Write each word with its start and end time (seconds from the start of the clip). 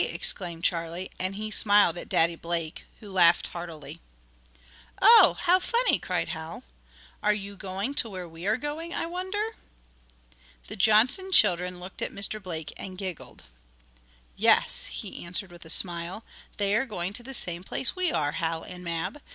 exclaimed 0.03 0.63
Charlie, 0.63 1.11
and 1.19 1.35
he 1.35 1.51
smiled 1.51 1.95
at 1.95 2.09
Daddy 2.09 2.35
Blake, 2.35 2.85
who 3.01 3.11
laughed 3.11 3.49
heartily. 3.49 4.01
"Oh, 4.99 5.37
how 5.41 5.59
funny!" 5.59 5.99
cried 5.99 6.29
Hal. 6.29 6.63
"Are 7.21 7.35
you 7.35 7.55
going 7.55 7.93
to 7.93 8.09
where 8.09 8.27
we 8.27 8.47
are 8.47 8.57
going, 8.57 8.95
I 8.95 9.05
wonder?" 9.05 9.57
The 10.65 10.75
Johnson 10.75 11.31
children 11.31 11.79
looked 11.79 12.01
at 12.01 12.11
Mr. 12.11 12.41
Blake 12.41 12.73
and 12.77 12.97
giggled. 12.97 13.43
"Yes," 14.35 14.87
he 14.87 15.23
answered 15.23 15.51
with 15.51 15.65
a 15.65 15.69
smile, 15.69 16.25
"they 16.57 16.75
are 16.75 16.87
going 16.87 17.13
to 17.13 17.21
the 17.21 17.35
same 17.35 17.63
place 17.63 17.95
we 17.95 18.11
are, 18.11 18.31
Hal 18.31 18.63
and 18.63 18.83
Mab. 18.83 19.21